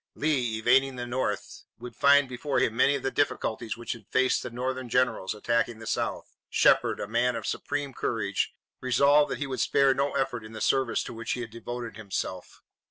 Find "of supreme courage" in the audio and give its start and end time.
7.35-8.55